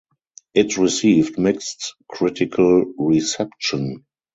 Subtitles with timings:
[0.55, 4.05] It received mixed critical reception.